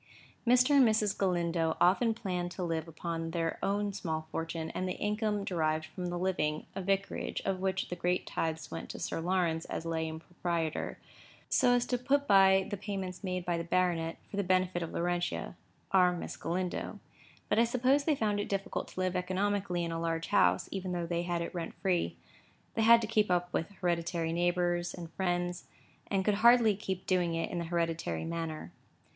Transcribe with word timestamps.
Mr. 0.47 0.71
and 0.75 0.83
Mrs. 0.83 1.15
Galindo 1.15 1.77
often 1.79 2.15
planned 2.15 2.49
to 2.49 2.63
live 2.63 2.87
upon 2.87 3.29
their 3.29 3.59
own 3.61 3.93
small 3.93 4.27
fortune 4.31 4.71
and 4.71 4.87
the 4.89 4.97
income 4.97 5.43
derived 5.43 5.85
from 5.85 6.07
the 6.07 6.17
living 6.17 6.65
(a 6.75 6.81
vicarage, 6.81 7.39
of 7.45 7.59
which 7.59 7.87
the 7.89 7.95
great 7.95 8.25
tithes 8.25 8.71
went 8.71 8.89
to 8.89 8.97
Sir 8.97 9.21
Lawrence 9.21 9.65
as 9.65 9.85
lay 9.85 10.09
impropriator), 10.11 10.95
so 11.49 11.73
as 11.75 11.85
to 11.85 11.99
put 11.99 12.27
by 12.27 12.67
the 12.71 12.77
payments 12.77 13.23
made 13.23 13.45
by 13.45 13.59
the 13.59 13.63
baronet, 13.63 14.17
for 14.31 14.37
the 14.37 14.43
benefit 14.43 14.81
of 14.81 14.91
Laurentia—our 14.91 16.13
Miss 16.13 16.35
Galindo. 16.35 16.99
But 17.47 17.59
I 17.59 17.63
suppose 17.63 18.05
they 18.05 18.15
found 18.15 18.39
it 18.39 18.49
difficult 18.49 18.87
to 18.87 18.99
live 18.99 19.15
economically 19.15 19.83
in 19.83 19.91
a 19.91 20.01
large 20.01 20.29
house, 20.29 20.67
even 20.71 20.93
though 20.93 21.05
they 21.05 21.21
had 21.21 21.43
it 21.43 21.53
rent 21.53 21.75
free. 21.75 22.15
They 22.73 22.81
had 22.81 23.01
to 23.01 23.07
keep 23.07 23.29
up 23.29 23.53
with 23.53 23.69
hereditary 23.69 24.33
neighbours 24.33 24.95
and 24.95 25.13
friends, 25.13 25.65
and 26.07 26.25
could 26.25 26.33
hardly 26.41 26.73
help 26.73 27.05
doing 27.05 27.35
it 27.35 27.51
in 27.51 27.59
the 27.59 27.65
hereditary 27.65 28.25
manner. 28.25 28.71